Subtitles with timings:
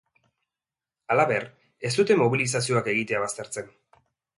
[1.15, 1.47] Halaber,
[1.91, 3.75] ez dute mobilizazioak egitea baztertzen.